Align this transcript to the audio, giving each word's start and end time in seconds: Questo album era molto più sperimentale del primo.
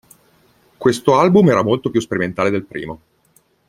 Questo 0.79 1.15
album 1.19 1.49
era 1.49 1.63
molto 1.63 1.91
più 1.91 1.99
sperimentale 2.01 2.49
del 2.49 2.65
primo. 2.65 3.01